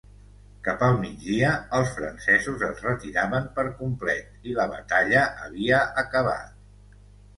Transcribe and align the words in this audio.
Cap 0.67 0.79
al 0.85 0.95
migdia, 1.01 1.51
els 1.79 1.91
francesos 1.97 2.65
es 2.69 2.81
retiraven 2.87 3.45
per 3.59 3.67
complet 3.83 4.51
i 4.53 4.57
la 4.61 4.67
batalla 4.75 5.23
havia 5.49 5.83
acabat. 6.05 7.01